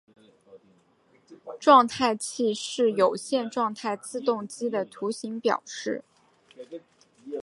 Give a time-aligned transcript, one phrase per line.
[1.59, 6.03] 状态器是有限状态自动机的图形表示。